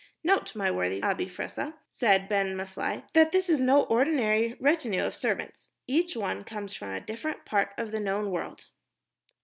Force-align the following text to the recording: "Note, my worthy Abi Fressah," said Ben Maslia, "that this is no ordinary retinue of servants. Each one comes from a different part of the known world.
"Note, 0.23 0.55
my 0.55 0.71
worthy 0.71 1.03
Abi 1.03 1.27
Fressah," 1.27 1.75
said 1.91 2.27
Ben 2.27 2.57
Maslia, 2.57 3.03
"that 3.13 3.31
this 3.31 3.47
is 3.49 3.61
no 3.61 3.83
ordinary 3.83 4.57
retinue 4.59 5.03
of 5.03 5.13
servants. 5.13 5.69
Each 5.85 6.17
one 6.17 6.43
comes 6.43 6.73
from 6.73 6.89
a 6.89 6.99
different 6.99 7.45
part 7.45 7.73
of 7.77 7.91
the 7.91 7.99
known 7.99 8.31
world. 8.31 8.65